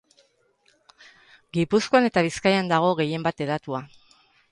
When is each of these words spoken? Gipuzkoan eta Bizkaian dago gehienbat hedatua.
Gipuzkoan 1.57 2.07
eta 2.09 2.23
Bizkaian 2.29 2.73
dago 2.73 2.89
gehienbat 3.03 3.45
hedatua. 3.45 3.83